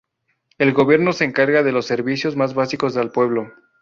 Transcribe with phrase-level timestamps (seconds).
[0.57, 3.51] El Gobierno se encarga de los servicios más básicos al pueblo.